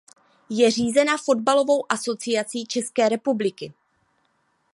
[0.49, 3.73] Je řízena Fotbalovou asociací České republiky.